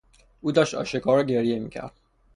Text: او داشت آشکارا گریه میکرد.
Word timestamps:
او 0.41 0.51
داشت 0.51 0.73
آشکارا 0.75 1.23
گریه 1.23 1.59
میکرد. 1.59 1.99